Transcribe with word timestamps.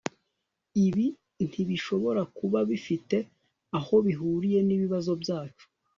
ibi 0.85 1.05
ntibishobora 1.47 2.21
kuba 2.37 2.59
bifite 2.69 3.17
aho 3.77 3.95
bihuriye 4.05 4.59
nibibazo 4.63 5.11
byacu 5.21 5.65